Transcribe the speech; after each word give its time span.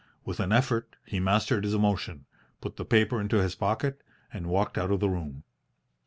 With 0.25 0.39
an 0.39 0.51
effort 0.51 0.95
he 1.05 1.19
mastered 1.19 1.63
his 1.63 1.75
emotion, 1.75 2.25
put 2.59 2.75
the 2.75 2.85
paper 2.85 3.21
into 3.21 3.35
his 3.35 3.53
pocket, 3.53 4.01
and 4.33 4.47
walked 4.47 4.75
out 4.75 4.89
of 4.89 4.99
the 4.99 5.11
room. 5.11 5.43